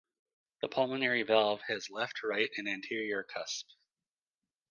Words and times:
The 0.63 0.67
pulmonary 0.67 1.21
valve 1.21 1.61
has 1.67 1.91
left, 1.91 2.23
right, 2.23 2.49
and 2.57 2.67
anterior 2.67 3.21
cusps. 3.21 3.75